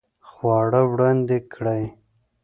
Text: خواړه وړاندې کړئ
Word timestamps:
خواړه 0.29 0.81
وړاندې 0.91 1.37
کړئ 1.53 1.83